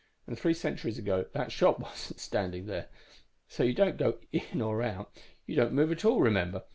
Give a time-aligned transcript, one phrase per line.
[0.25, 2.87] And three centuries ago that shop wasn't standing there.
[3.47, 6.63] So you don't go in or out; you don't move at all, remember?